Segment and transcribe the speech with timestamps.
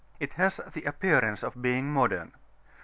[0.19, 2.33] It has the appearance of being modern.